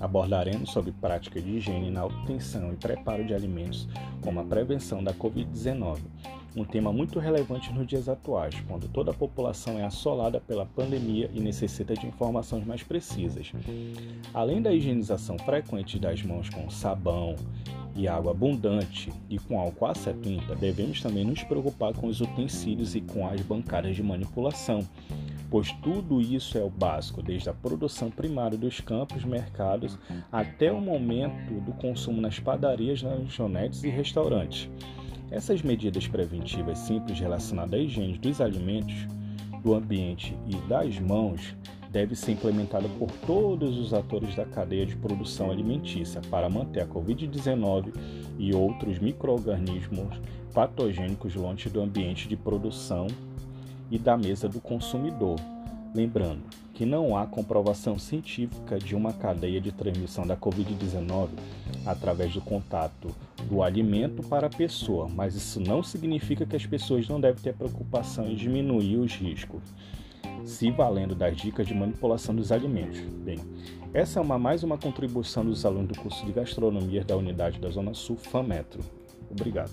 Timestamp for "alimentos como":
3.34-4.40